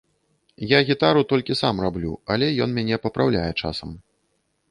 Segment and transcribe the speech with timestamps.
[0.69, 3.89] Я гітару толькі сам раблю, але ён мяне папраўляе часам.